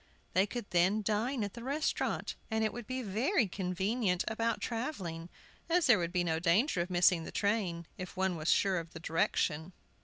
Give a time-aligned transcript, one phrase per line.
[0.33, 5.29] They could then dine at the restaurant, and it would be very convenient about travelling,
[5.69, 8.93] as there would be no danger of missing the train, if one were sure of
[8.93, 9.73] the direction.